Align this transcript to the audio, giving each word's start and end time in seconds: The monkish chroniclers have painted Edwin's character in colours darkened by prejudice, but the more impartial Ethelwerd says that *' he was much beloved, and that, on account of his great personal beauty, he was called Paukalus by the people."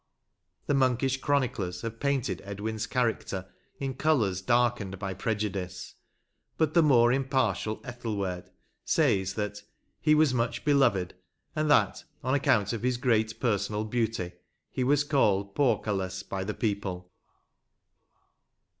The 0.65 0.73
monkish 0.73 1.17
chroniclers 1.21 1.81
have 1.83 1.99
painted 1.99 2.41
Edwin's 2.43 2.87
character 2.87 3.53
in 3.77 3.93
colours 3.93 4.41
darkened 4.41 4.97
by 4.97 5.13
prejudice, 5.13 5.93
but 6.57 6.73
the 6.73 6.81
more 6.81 7.13
impartial 7.13 7.77
Ethelwerd 7.83 8.49
says 8.83 9.35
that 9.35 9.61
*' 9.81 10.01
he 10.01 10.15
was 10.15 10.33
much 10.33 10.65
beloved, 10.65 11.13
and 11.55 11.69
that, 11.69 12.03
on 12.23 12.33
account 12.33 12.73
of 12.73 12.81
his 12.81 12.97
great 12.97 13.39
personal 13.39 13.83
beauty, 13.83 14.31
he 14.71 14.83
was 14.83 15.03
called 15.03 15.53
Paukalus 15.53 16.23
by 16.23 16.43
the 16.43 16.55
people." 16.55 17.11